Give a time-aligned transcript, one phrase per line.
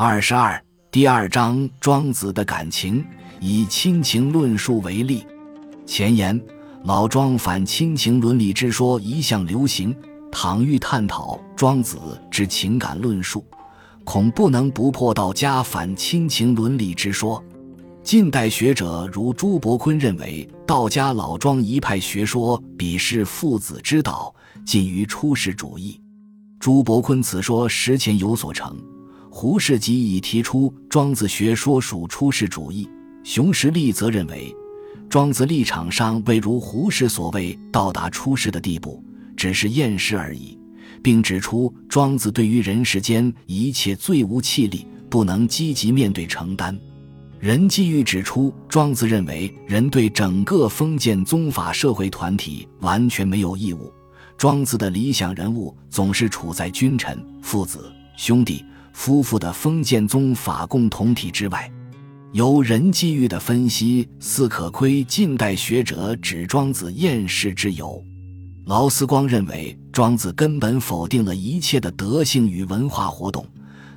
[0.00, 3.04] 二十二第二章庄子的感情，
[3.40, 5.26] 以亲情论述为例。
[5.86, 6.40] 前言：
[6.84, 9.92] 老庄反亲情伦理之说一向流行。
[10.30, 11.98] 倘欲探讨庄子
[12.30, 13.44] 之情感论述，
[14.04, 17.42] 恐不能不破道家反亲情伦理之说。
[18.04, 24.32] 近代学者如朱伯坤认为，道家老庄一派学说鄙视父子之道，
[24.64, 26.00] 近于出世主义。
[26.60, 28.80] 朱伯坤此说实前有所成。
[29.30, 32.88] 胡适即已提出庄子学说属出世主义。
[33.24, 34.54] 熊十力则认为，
[35.08, 39.02] 庄子立场上未如胡适所谓到达出世的地步。
[39.36, 40.58] 只是厌世而已，
[41.00, 46.76] 并指出庄子对于人世间一切最无气力，不能积极面对承担。
[47.38, 53.92] 任继玉指出，庄子认为人对整个封建宗法社会团体完全没有义务。
[54.36, 61.70] 庄子的理想人物总是处在君臣、父子、兄弟、夫妇的封建宗法共同体之外。
[62.32, 68.04] 由任继玉的分析，似可窥近代学者指庄子厌世之由。
[68.66, 73.46] 劳思光认为，庄子根本否定了一切的德性与文化活动，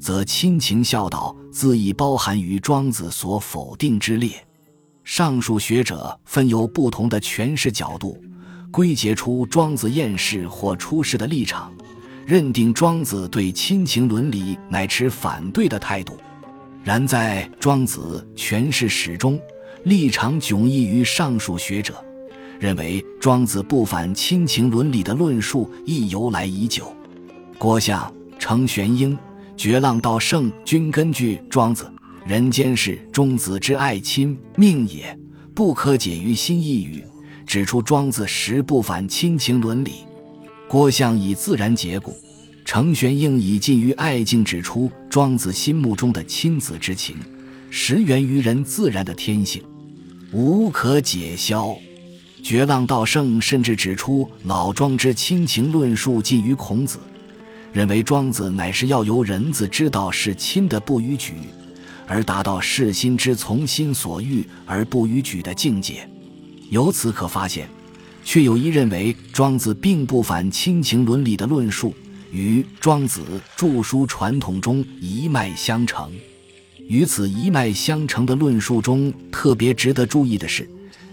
[0.00, 4.32] 则亲情孝道自亦包含于庄子所否定之列。
[5.04, 8.20] 上述学者分由不同的诠释角度，
[8.72, 11.72] 归结出庄子厌世或出世的立场，
[12.26, 16.18] 认定庄子对亲情伦理乃持反对的态度。
[16.82, 19.40] 然在庄子诠释史中，
[19.84, 21.94] 立场迥异于上述学者。
[22.58, 26.92] 认为庄子不反亲情伦理的论述亦由来已久，
[27.58, 29.16] 郭象、程玄英、
[29.56, 31.88] 绝浪道圣均根据庄子
[32.26, 35.16] “人间事，中子之爱亲命也，
[35.54, 37.04] 不可解于心”一语，
[37.46, 40.05] 指出庄子实不反亲情伦理。
[40.68, 42.18] 郭象以自然结骨，
[42.64, 47.16] 程玄应以近于爱敬，指出庄子心目中的亲子之情，
[47.70, 49.62] 实源于人自然的天性，
[50.32, 51.76] 无可解消。
[52.42, 56.98] 绝浪道圣甚至指出，老庄之亲情论述近于孔子，
[57.72, 61.34] 认为庄子乃是要由人子之道是亲的不逾矩，
[62.08, 66.08] 而达到视心之从心所欲而不逾矩的境界。
[66.70, 67.68] 由此可发现，
[68.26, 71.94] 却有一认为庄子并不反亲情伦理的论述，
[72.32, 73.22] 与庄子
[73.54, 76.10] 著书传统中一脉相承。
[76.88, 80.68] 与此一脉相承的论述中，特别值得注意的是。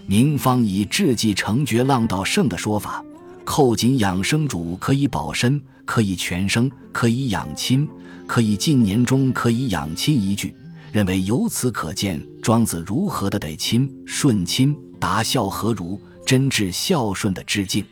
[0.08, 3.02] 宁方以志计成绝浪道圣的说法，
[3.44, 7.88] 扣紧养生主可以保身，可以全生，可以养亲，
[8.26, 10.52] 可以近年中可以养亲一句，
[10.90, 17.84] 认为由此可见庄子如何的得亲顺亲达孝何如真挚孝顺的致敬。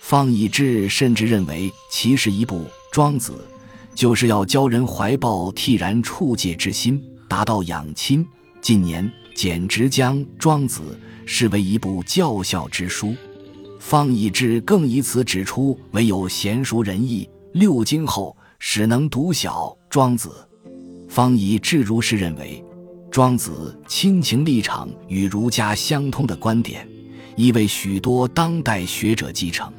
[0.00, 3.46] 方以智甚至认为其是一部庄子，
[3.94, 8.26] 就是要教人怀抱替然处戒之心，达到养亲。
[8.60, 10.82] 近年简直将庄子。
[11.24, 13.14] 视为一部教孝之书，
[13.78, 20.30] 方以智更以此指出，唯有贤淑仁义六经后，始能读晓庄子。
[21.08, 22.62] 方以智如是认为，
[23.08, 26.86] 庄子亲情立场与儒家相通的观点，
[27.36, 29.72] 亦为许多当代学者继承。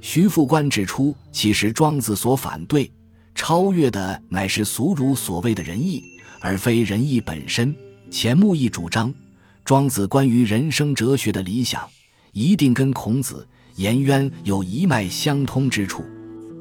[0.00, 2.90] 徐复观指出，其实庄子所反对、
[3.34, 6.02] 超越的，乃是俗儒所谓的仁义，
[6.40, 7.74] 而非仁义本身。
[8.10, 9.12] 钱穆亦主张。
[9.62, 11.86] 庄子关于人生哲学的理想，
[12.32, 13.46] 一定跟孔子、
[13.76, 16.02] 颜渊有一脉相通之处。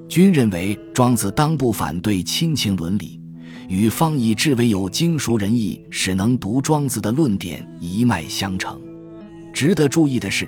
[0.07, 3.19] 均认为庄子当不反对亲情伦理，
[3.67, 8.79] 与方以智为有经熟仁义，使能读庄子的论点一脉相承。
[9.53, 10.47] 值得注意的是，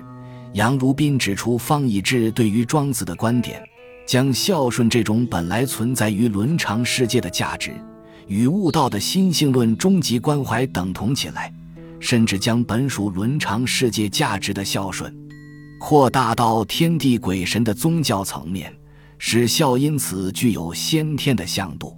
[0.53, 3.61] 杨如宾指出，方以智对于庄子的观点，
[4.05, 7.71] 将孝顺这种本来存在于伦常世界的价值，
[8.27, 11.53] 与悟道的心性论终极关怀等同起来。
[12.03, 15.15] 甚至将本属伦常世界价值的孝顺，
[15.79, 18.73] 扩大到天地鬼神的宗教层面，
[19.19, 21.95] 使孝因此具有先天的向度。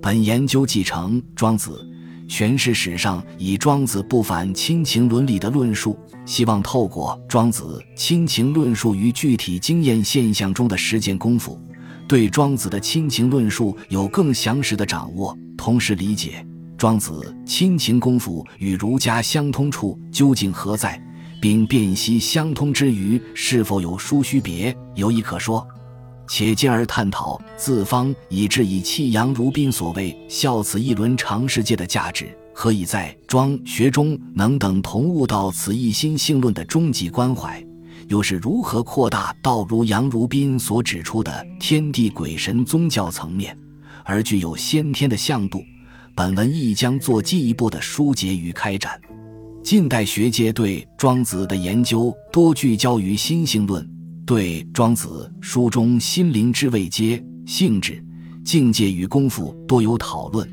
[0.00, 1.86] 本研究继承庄子
[2.28, 11.60] 诠释史上以庄子不反亲情伦理的论述，希望透过庄子亲情论述与具体经验现象中的实践功夫，
[12.08, 16.44] 对庄子的亲情论述有更详实的掌握，同时理解。
[16.76, 21.00] 庄子亲情功夫与儒家相通处究竟何在，
[21.40, 25.66] 并辨析相通之余是否有殊虚别，有亦可说。
[26.26, 37.64] 且进而探讨自方以至以弃杨如宾所谓“孝此一伦常世界”的价值，何以在庄学中能等同悟到此一心性论的终极关怀，
[38.08, 43.56] 又是如何扩大到如杨如宾所指出的天地鬼神宗教层面，
[44.04, 45.62] 而具有先天的向度？
[46.16, 49.00] 本文亦将做进一步的疏解与开展。
[49.64, 53.84] 近代学界对庄子的研究多聚焦于心性论，
[54.26, 58.02] 对庄子书中心灵之谓阶、性质、
[58.42, 60.48] 境界与功夫多有讨论，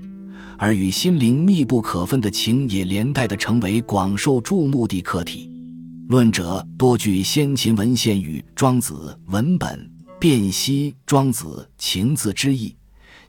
[0.57, 5.49] 而与心灵密不可分的情也连带的成为广受注目的课题。
[6.09, 9.89] 论者多据先秦文献与庄子文本
[10.19, 12.75] 辨析庄子情字之意，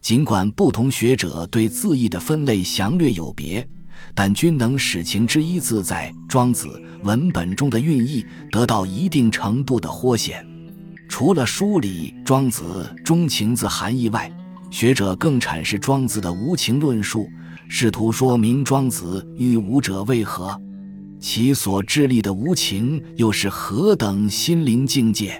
[0.01, 3.65] 尽管不同学者对字义的分类详略有别。
[4.15, 6.69] 但均能使情之一字在庄子
[7.03, 10.47] 文本中的寓意得到一定程度的豁显。
[11.09, 14.31] 除了梳理庄子中情字含义外，
[14.71, 17.29] 学者更阐释庄子的无情论述，
[17.69, 20.59] 试图说明庄子欲无者为何，
[21.21, 25.39] 其所致力的无情又是何等心灵境界。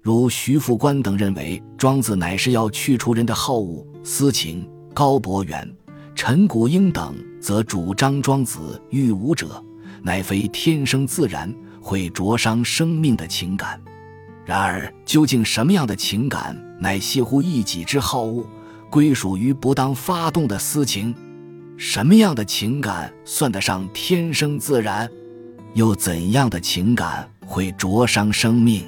[0.00, 4.66] 如徐复观等认为，庄子乃是要去除人的好恶、私情。
[4.94, 5.66] 高伯远。
[6.14, 9.62] 陈谷英等则主张庄子欲无者，
[10.00, 13.78] 乃非天生自然会灼伤生命的情感。
[14.46, 18.46] 然而，究竟什么样的情感乃系乎一己之好恶，
[18.88, 21.12] 归属于不当发动的私情？
[21.76, 25.10] 什么样的情感算得上天生自然？
[25.74, 28.84] 又怎样的情感会灼伤生命？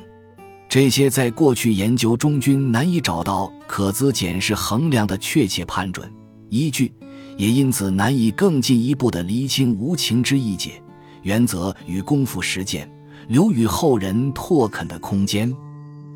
[0.68, 6.08] 这些在过去研究中均难以找到可资检视衡量的确切判准
[6.50, 6.92] 依据。
[7.36, 10.82] 也因此难以更进一步的厘清无情之意解
[11.22, 12.90] 原则与功夫实践，
[13.28, 15.52] 留予后人拓垦的空间。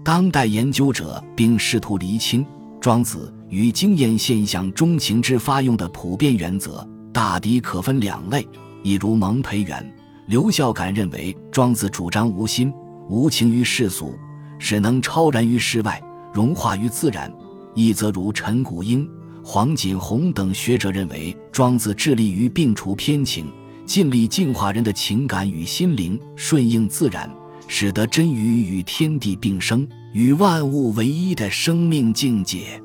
[0.05, 2.47] 当代研究者并试图厘清
[2.81, 8.47] 庄子与经验现象中情之发用的普遍原则，大抵可分两类：
[8.83, 9.85] 一如蒙培元、
[10.27, 12.73] 刘孝感认为庄子主张无心、
[13.09, 14.15] 无情于世俗，
[14.59, 16.01] 使能超然于世外，
[16.33, 17.31] 融化于自然；
[17.75, 19.09] 一则如陈谷英。
[19.51, 23.47] 黄锦红等学者认为，庄子致力于摒除偏情，
[23.87, 27.35] 尽力净化人的情感与心灵，顺应自然，
[27.67, 32.79] 使得真于与天地并生，与万物为一的生命境界。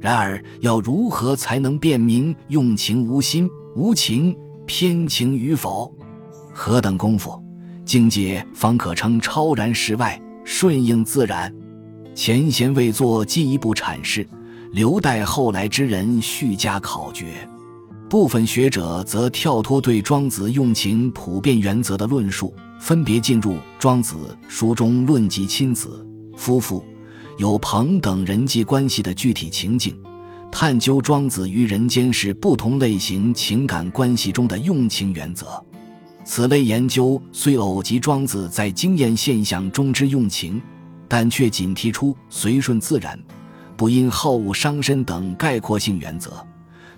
[0.00, 4.32] 然而，要如何才能辨明用情无心、无情
[4.64, 5.92] 偏情与否？
[6.52, 7.36] 何等功夫、
[7.84, 11.52] 境界方可称超然世外、顺应自然？
[12.14, 14.24] 前贤未作进一步阐释。
[14.76, 17.48] 留待后来之人续加考决。
[18.10, 26.06] 部分学者则跳脱对庄子用情普遍原则的论述，分别进入庄子书中论及亲子、
[26.36, 26.84] 夫妇、
[27.38, 29.98] 有朋等人际关系的具体情境，
[30.52, 35.46] 探究庄子于人间是不同类型情感关系中的用情原则。
[36.22, 40.60] 此类研究虽偶及庄子在经验现象中之用情，
[41.08, 43.18] 但却仅提出随顺自然。
[43.76, 46.44] 不因好恶伤身等概括性原则，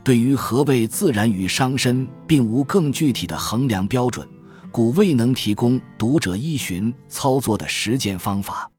[0.05, 4.27] 对于何谓自然与伤身，并无更具体的衡量标准，
[4.71, 8.71] 故未能提供读者依循操作的实践方法。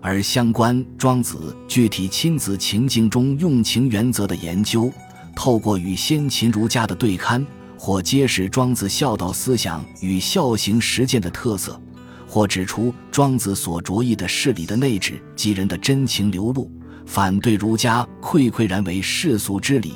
[0.00, 4.90] 而相关庄子具体亲子情境中用情原则的研究，
[5.36, 7.46] 透过与先秦儒家的对刊，
[7.78, 11.80] 或揭示庄子孝道思想与孝行实践的特色，
[12.26, 16.70] 或指出庄子所着意的事理的内质及人的真情流露。
[17.06, 19.94] 反对儒家愧愧然为世俗之礼，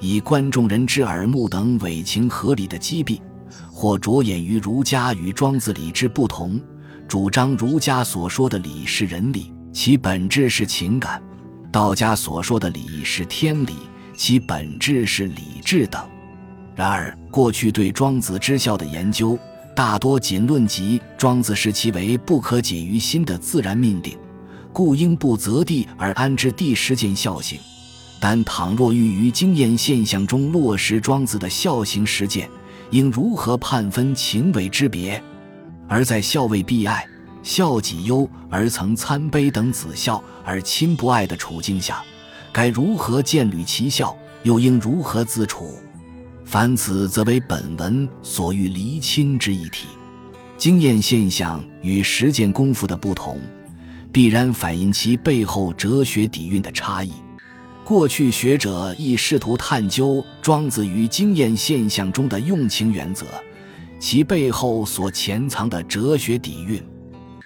[0.00, 3.20] 以观众人之耳目等伪情合理的积弊，
[3.70, 6.60] 或着眼于儒家与庄子礼之不同，
[7.08, 11.20] 主张儒家所说的礼是人礼，其本质是情感；
[11.72, 13.74] 道家所说的礼是天理，
[14.14, 16.00] 其本质是理智等。
[16.76, 19.38] 然而，过去对庄子之孝的研究，
[19.74, 24.16] 大多仅论及庄子视其为不可解于心的自然命定。
[24.72, 27.58] 故应不择地而安之第十件孝行，
[28.20, 32.48] 但倘若欲于经验现象中落实庄子的孝行实践，
[32.90, 35.22] 应如何判分情伪之别？
[35.88, 37.04] 而在孝为必爱、
[37.42, 42.02] 孝己忧而曾参悲等子孝而亲不爱的处境下，
[42.52, 44.16] 该如何见履其孝？
[44.42, 45.74] 又应如何自处？
[46.46, 49.86] 凡此则为本文所欲厘清之一题。
[50.56, 53.38] 经验现象与实践功夫的不同。
[54.12, 57.12] 必然反映其背后哲学底蕴的差异。
[57.84, 63.26] 过去学者亦试图探究庄子于经验现象中的用情原则，
[63.98, 66.80] 其背后所潜藏的哲学底蕴。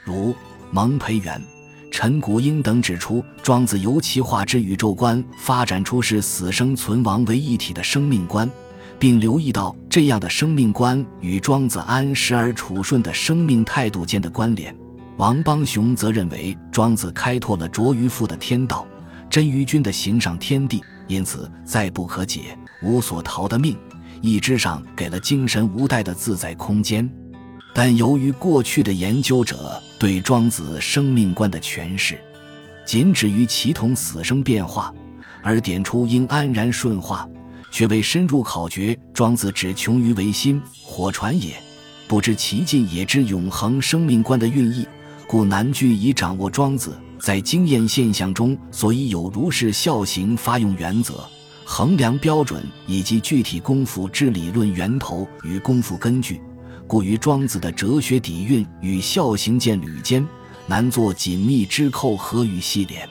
[0.02, 0.34] 如
[0.70, 1.40] 蒙培元、
[1.90, 8.50] 陈谷英等指出，庄子由其化之宇宙观发展出是死生存亡为一体的生命观，
[8.98, 14.76] 并留意到这样的生命观与庄子安时而处顺的生命态度间的关联。
[15.16, 18.84] 王邦雄则认为，庄子开拓了卓于父的天道，
[19.30, 23.76] 真于君的行上天地，因此再不可解，无所逃的命，
[24.20, 27.08] 意志上给了精神无待的自在空间。
[27.72, 32.18] 但由于过去的研究者对庄子生命观的诠释，
[32.84, 34.92] 仅止于其同死生变化，
[35.44, 37.28] 而点出应安然顺化，
[37.70, 41.54] 却未深入考掘庄子只穷于唯心火传也，
[42.08, 44.86] 不知其尽也之永恒生命观的寓意，
[45.26, 51.24] 故难据以掌握庄子在经验现象中所以有如是孝行发用原则、
[51.64, 56.40] 衡量标准以及具体功夫之理论源头与功夫根据。
[56.86, 60.24] 故于庄子的哲学底蕴与孝行见履间，
[60.66, 63.08] 难作紧密之扣合与系联。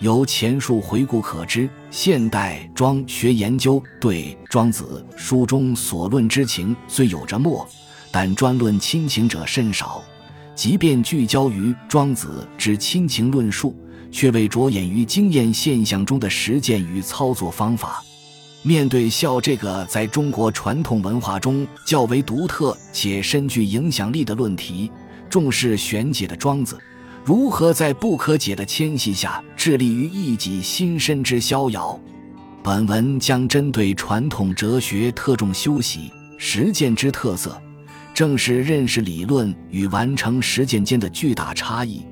[0.00, 7.66] 由前述回顾可知，现代庄学研究对庄子书中所论之情虽有着墨，
[8.12, 10.02] 但专论亲情者甚少。
[10.58, 13.76] 即便聚焦于庄子之亲情论述，
[14.10, 18.02] 却未着眼于经验现象中的实践与操作方法。
[18.62, 24.90] 面对孝这个在中国传统文化中较为独特且深具影响力的论题，
[25.30, 26.76] 重视玄解的庄子，
[27.24, 31.96] 如何在不可解的牵系下致力于一己心身之逍遥？
[32.64, 37.56] 本文将针对传统哲学特重修习实践之特色，
[38.12, 42.02] 正是认识理论与完成实践间的巨大差异，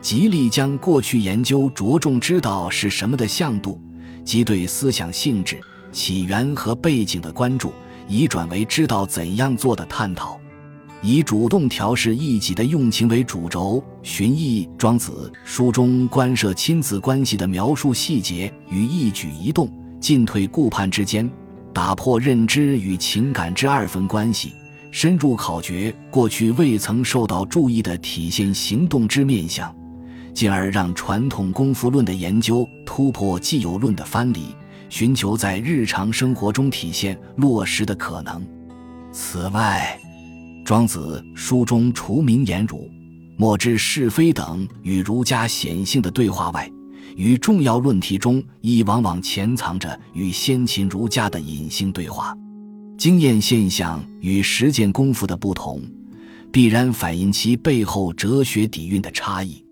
[0.00, 3.80] 极力将过去研究着重知道是什么的向度，
[4.24, 5.60] 及对思想性质。
[5.92, 7.72] 起源和背景的关注，
[8.08, 10.36] 移转为知道怎样做的探讨，
[11.00, 19.70] 以主动调试一己的用情为主轴，寻绎庄子书中关涉亲子关系的描述细节与一举一动、
[20.00, 21.30] 进退顾盼之间，
[21.72, 24.52] 打破认知与情感之二分关系，
[24.94, 29.74] 深入考掘过去未曾受到注意的体现行动之面相，
[30.32, 34.54] 进而让传统功夫论的研究突破既有论的藩篱。
[34.88, 38.40] 寻求在日常生活中体现落实的可能。
[39.10, 39.98] 此外，
[40.64, 42.88] 庄子书中除名言儒、
[43.36, 46.70] 莫知是非等与儒家显性的对话外，
[47.16, 52.32] 于重要论题中亦往往潜藏着与先秦儒家的隐性对话。
[52.96, 55.82] 经验现象与实践功夫的不同，
[56.52, 59.64] 必然反映其背后哲学底蕴的差异。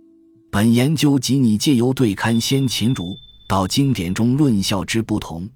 [0.50, 3.16] 本研究即拟借由对勘先秦儒。
[3.48, 5.46] 到经典中论孝之不同，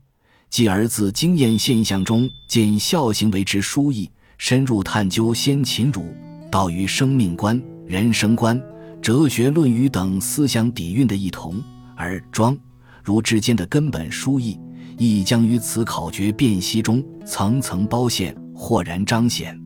[0.51, 6.05] 继而自经验现象中见孝行为之殊异，深入探究先秦儒
[6.51, 8.61] 道与生命观、人生观、
[9.01, 11.63] 哲学论语等思想底蕴的异同，
[11.97, 12.55] 而庄
[13.03, 14.59] 儒之间的根本殊异，
[14.99, 19.59] 亦将于此考掘辨析中层层包现，豁然彰显。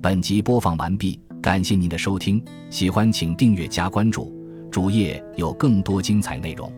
[0.00, 4.32] 本集播放完毕，感谢您的收听，喜欢请订阅加关注。
[4.70, 6.72] 主页有更多精彩内容。